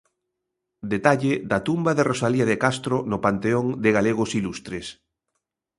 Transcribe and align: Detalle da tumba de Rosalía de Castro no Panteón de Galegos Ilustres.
Detalle 0.93 1.33
da 1.51 1.59
tumba 1.67 1.91
de 1.97 2.03
Rosalía 2.11 2.45
de 2.51 2.59
Castro 2.65 2.95
no 3.11 3.17
Panteón 3.25 3.65
de 3.83 3.89
Galegos 3.97 4.31
Ilustres. 4.39 4.87